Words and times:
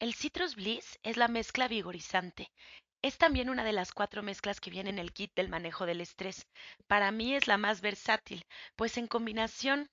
El 0.00 0.14
Citrus 0.14 0.54
Bliss 0.54 0.96
es 1.02 1.16
la 1.16 1.26
mezcla 1.26 1.66
vigorizante. 1.66 2.52
Es 3.02 3.18
también 3.18 3.50
una 3.50 3.64
de 3.64 3.72
las 3.72 3.92
cuatro 3.92 4.22
mezclas 4.22 4.60
que 4.60 4.70
viene 4.70 4.90
en 4.90 4.98
el 5.00 5.12
kit 5.12 5.32
del 5.34 5.48
manejo 5.48 5.86
del 5.86 6.00
estrés. 6.00 6.46
Para 6.86 7.10
mí 7.10 7.34
es 7.34 7.48
la 7.48 7.58
más 7.58 7.80
versátil, 7.80 8.44
pues 8.76 8.96
en 8.96 9.08
combinación 9.08 9.90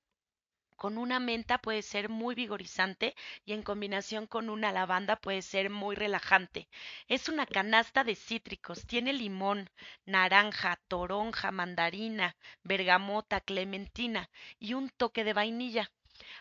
con 0.76 1.00
una 1.00 1.20
menta 1.20 1.58
puede 1.58 1.82
ser 1.82 2.10
muy 2.10 2.36
vigorizante 2.36 3.16
y 3.46 3.54
en 3.54 3.64
combinación 3.64 4.28
con 4.28 4.52
una 4.52 4.72
lavanda 4.72 5.16
puede 5.16 5.42
ser 5.42 5.72
muy 5.72 5.96
relajante. 5.96 6.68
Es 7.08 7.28
una 7.28 7.48
canasta 7.48 8.04
de 8.04 8.16
cítricos, 8.16 8.86
tiene 8.86 9.12
limón, 9.12 9.72
naranja, 10.06 10.80
toronja, 10.88 11.50
mandarina, 11.50 12.36
bergamota, 12.64 13.42
clementina 13.42 14.30
y 14.60 14.76
un 14.76 14.90
toque 14.90 15.24
de 15.24 15.34
vainilla. 15.34 15.92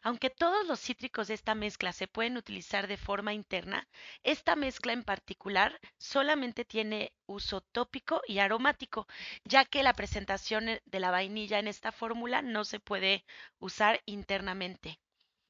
Aunque 0.05 0.30
todos 0.30 0.66
los 0.68 0.79
cítricos 0.80 1.27
de 1.27 1.34
esta 1.34 1.57
mezcla 1.57 1.93
se 1.93 2.07
pueden 2.07 2.36
utilizar 2.36 2.86
de 2.86 2.96
forma 2.96 3.32
interna, 3.32 3.89
esta 4.22 4.54
mezcla 4.54 4.93
en 4.93 5.03
particular 5.03 5.80
solamente 5.99 6.64
tiene 6.64 7.13
uso 7.27 7.63
tópico 7.63 8.21
y 8.29 8.39
aromático, 8.39 9.08
ya 9.44 9.64
que 9.64 9.82
la 9.82 9.94
presentación 9.94 10.68
eh, 10.68 10.82
de 10.85 11.00
la 11.00 11.11
vainilla 11.11 11.58
en 11.58 11.68
esta 11.68 11.90
fórmula 11.90 12.43
no 12.43 12.64
se 12.64 12.79
puede 12.80 13.25
usar 13.58 14.00
internamente. 14.07 15.00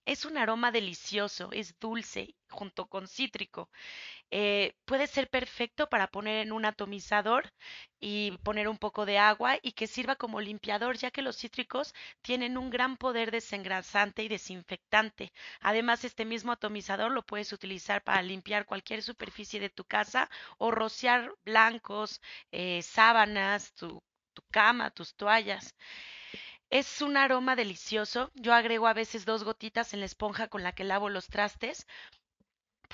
Es 0.07 0.25
un 0.27 0.37
aroma 0.39 0.71
delicioso, 0.71 1.51
es 1.53 1.79
dulce 1.79 2.35
junto 2.51 2.87
con 2.87 3.07
cítrico. 3.09 3.71
Eh, 4.31 4.75
puede 4.87 5.07
ser 5.09 5.31
perfecto 5.31 5.89
para 5.89 6.09
poner 6.09 6.47
en 6.47 6.53
un 6.53 6.65
atomizador 6.67 7.53
y 8.01 8.33
poner 8.45 8.69
un 8.69 8.79
poco 8.79 9.07
de 9.07 9.19
agua 9.19 9.59
y 9.63 9.73
que 9.73 9.87
sirva 9.89 10.17
como 10.17 10.41
limpiador, 10.41 10.97
ya 10.99 11.11
que 11.11 11.23
los 11.23 11.39
cítricos 11.39 11.95
tienen 12.23 12.59
un 12.59 12.71
gran 12.71 12.97
poder 12.99 13.31
desengrasante 13.33 14.25
y 14.25 14.29
desinfectante. 14.29 15.33
Además, 15.61 16.05
este 16.05 16.25
mismo 16.27 16.53
atomizador 16.53 17.13
lo 17.13 17.23
puedes 17.25 17.53
utilizar 17.53 18.03
para 18.05 18.23
limpiar 18.23 18.67
cualquier 18.67 19.03
superficie 19.03 19.61
de 19.61 19.71
tu 19.71 19.85
casa 19.85 20.31
o 20.59 20.71
rociar 20.71 21.35
blancos, 21.45 22.21
eh, 22.53 22.83
sábanas, 22.83 23.75
tu, 23.75 24.03
tu 24.35 24.43
cama, 24.51 24.91
tus 24.91 25.15
toallas. 25.17 25.75
Es 26.69 27.01
un 27.01 27.17
aroma 27.17 27.57
delicioso. 27.57 28.31
Yo 28.35 28.53
agrego 28.53 28.87
a 28.87 28.93
veces 28.93 29.25
dos 29.25 29.45
gotitas 29.45 29.95
en 29.95 30.01
la 30.01 30.07
esponja 30.07 30.49
con 30.49 30.63
la 30.63 30.73
que 30.73 30.85
lavo 30.85 31.09
los 31.09 31.29
trastes 31.29 31.87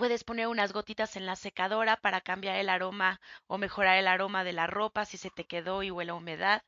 Puedes 0.00 0.24
poner 0.24 0.46
unas 0.46 0.72
gotitas 0.72 1.16
en 1.16 1.26
la 1.26 1.36
secadora 1.36 1.98
para 1.98 2.22
cambiar 2.22 2.56
el 2.56 2.70
aroma 2.70 3.20
o 3.46 3.58
mejorar 3.58 3.98
el 3.98 4.08
aroma 4.08 4.44
de 4.44 4.54
la 4.54 4.66
ropa 4.66 5.04
si 5.04 5.18
se 5.18 5.28
te 5.28 5.44
quedó 5.44 5.82
y 5.82 5.90
huele 5.90 6.12
a 6.12 6.14
humedad. 6.14 6.62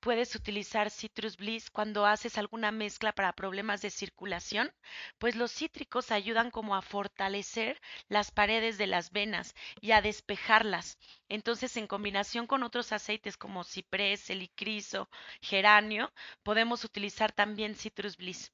Puedes 0.00 0.36
utilizar 0.36 0.88
Citrus 0.88 1.36
Bliss 1.36 1.70
cuando 1.70 2.06
haces 2.06 2.38
alguna 2.38 2.70
mezcla 2.70 3.10
para 3.10 3.32
problemas 3.32 3.82
de 3.82 3.90
circulación, 3.90 4.72
pues 5.18 5.34
los 5.34 5.50
cítricos 5.50 6.12
ayudan 6.12 6.52
como 6.52 6.76
a 6.76 6.82
fortalecer 6.82 7.80
las 8.08 8.30
paredes 8.30 8.78
de 8.78 8.86
las 8.86 9.10
venas 9.10 9.56
y 9.80 9.90
a 9.90 10.00
despejarlas. 10.00 10.98
Entonces, 11.28 11.76
en 11.76 11.88
combinación 11.88 12.46
con 12.46 12.62
otros 12.62 12.92
aceites 12.92 13.36
como 13.36 13.64
ciprés, 13.64 14.30
helicriso, 14.30 15.10
geranio, 15.42 16.12
podemos 16.44 16.84
utilizar 16.84 17.32
también 17.32 17.74
Citrus 17.74 18.16
Bliss. 18.16 18.52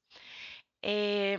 Eh, 0.81 1.37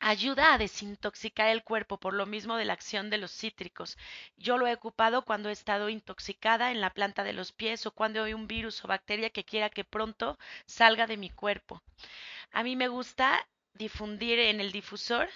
ayuda 0.00 0.52
a 0.52 0.58
desintoxicar 0.58 1.48
el 1.48 1.64
cuerpo 1.64 1.98
por 1.98 2.14
lo 2.14 2.26
mismo 2.26 2.56
de 2.56 2.64
la 2.64 2.72
acción 2.72 3.10
de 3.10 3.18
los 3.18 3.32
cítricos. 3.32 3.96
Yo 4.36 4.58
lo 4.58 4.66
he 4.66 4.74
ocupado 4.74 5.24
cuando 5.24 5.48
he 5.48 5.52
estado 5.52 5.88
intoxicada 5.88 6.70
en 6.70 6.80
la 6.80 6.90
planta 6.94 7.24
de 7.24 7.32
los 7.32 7.52
pies 7.52 7.86
o 7.86 7.92
cuando 7.92 8.24
hay 8.24 8.34
un 8.34 8.46
virus 8.46 8.84
o 8.84 8.88
bacteria 8.88 9.30
que 9.30 9.44
quiera 9.44 9.70
que 9.70 9.84
pronto 9.84 10.38
salga 10.66 11.06
de 11.06 11.16
mi 11.16 11.30
cuerpo. 11.30 11.82
A 12.52 12.62
mí 12.62 12.76
me 12.76 12.88
gusta 12.88 13.46
difundir 13.74 14.38
en 14.38 14.60
el 14.60 14.72
difusor 14.72 15.28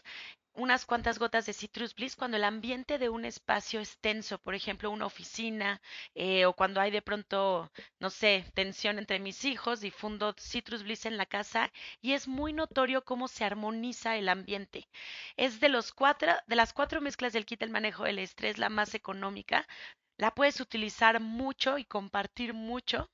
unas 0.54 0.84
cuantas 0.84 1.18
gotas 1.18 1.46
de 1.46 1.52
Citrus 1.52 1.94
Bliss 1.94 2.16
cuando 2.16 2.36
el 2.36 2.44
ambiente 2.44 2.98
de 2.98 3.08
un 3.08 3.24
espacio 3.24 3.80
es 3.80 3.98
tenso, 3.98 4.38
por 4.38 4.54
ejemplo, 4.54 4.90
una 4.90 5.06
oficina 5.06 5.80
eh, 6.14 6.44
o 6.46 6.52
cuando 6.52 6.80
hay 6.80 6.90
de 6.90 7.02
pronto, 7.02 7.70
no 7.98 8.10
sé, 8.10 8.44
tensión 8.54 8.98
entre 8.98 9.18
mis 9.18 9.44
hijos, 9.44 9.80
difundo 9.80 10.34
Citrus 10.38 10.82
Bliss 10.82 11.06
en 11.06 11.16
la 11.16 11.26
casa 11.26 11.72
y 12.00 12.12
es 12.12 12.28
muy 12.28 12.52
notorio 12.52 13.04
cómo 13.04 13.28
se 13.28 13.44
armoniza 13.44 14.16
el 14.16 14.28
ambiente. 14.28 14.88
Es 15.36 15.60
de 15.60 15.68
los 15.68 15.92
cuatro, 15.92 16.32
de 16.46 16.56
las 16.56 16.72
cuatro 16.72 17.00
mezclas 17.00 17.32
del 17.32 17.46
kit 17.46 17.60
del 17.60 17.70
manejo 17.70 18.04
del 18.04 18.18
estrés 18.18 18.58
la 18.58 18.68
más 18.68 18.94
económica. 18.94 19.66
La 20.18 20.34
puedes 20.34 20.60
utilizar 20.60 21.20
mucho 21.20 21.78
y 21.78 21.84
compartir 21.84 22.54
mucho 22.54 23.10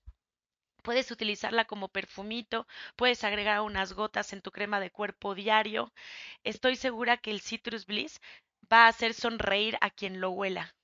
Puedes 0.88 1.10
utilizarla 1.10 1.66
como 1.66 1.88
perfumito, 1.88 2.66
puedes 2.96 3.22
agregar 3.22 3.60
unas 3.60 3.92
gotas 3.92 4.32
en 4.32 4.40
tu 4.40 4.50
crema 4.52 4.80
de 4.80 4.90
cuerpo 4.90 5.34
diario. 5.34 5.92
Estoy 6.44 6.76
segura 6.76 7.18
que 7.18 7.30
el 7.30 7.42
Citrus 7.42 7.84
Bliss 7.84 8.22
va 8.72 8.86
a 8.86 8.88
hacer 8.88 9.12
sonreír 9.12 9.76
a 9.82 9.90
quien 9.90 10.22
lo 10.22 10.30
huela. 10.30 10.74